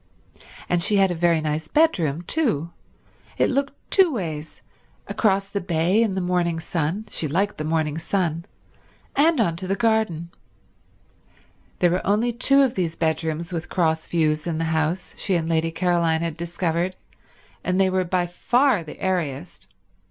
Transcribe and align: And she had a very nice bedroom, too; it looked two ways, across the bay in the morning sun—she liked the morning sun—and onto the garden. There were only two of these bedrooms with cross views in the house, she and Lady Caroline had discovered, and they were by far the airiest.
And 0.67 0.81
she 0.81 0.95
had 0.95 1.11
a 1.11 1.13
very 1.13 1.41
nice 1.41 1.67
bedroom, 1.67 2.23
too; 2.23 2.71
it 3.37 3.51
looked 3.51 3.73
two 3.91 4.11
ways, 4.11 4.63
across 5.07 5.47
the 5.47 5.61
bay 5.61 6.01
in 6.01 6.15
the 6.15 6.21
morning 6.21 6.59
sun—she 6.59 7.27
liked 7.27 7.59
the 7.59 7.63
morning 7.63 7.99
sun—and 7.99 9.39
onto 9.39 9.67
the 9.67 9.75
garden. 9.75 10.31
There 11.77 11.91
were 11.91 12.03
only 12.07 12.31
two 12.31 12.63
of 12.63 12.73
these 12.73 12.95
bedrooms 12.95 13.53
with 13.53 13.69
cross 13.69 14.07
views 14.07 14.47
in 14.47 14.57
the 14.57 14.63
house, 14.73 15.13
she 15.17 15.35
and 15.35 15.47
Lady 15.47 15.69
Caroline 15.69 16.21
had 16.23 16.35
discovered, 16.35 16.95
and 17.63 17.79
they 17.79 17.91
were 17.91 18.03
by 18.03 18.25
far 18.25 18.83
the 18.83 18.99
airiest. 18.99 19.67